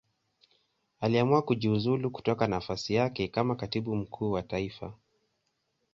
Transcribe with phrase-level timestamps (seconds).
[0.99, 4.93] Aliamua kujiuzulu kutoka nafasi yake kama Katibu Mkuu wa Taifa.